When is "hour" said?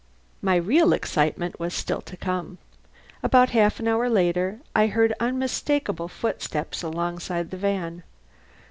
3.87-4.09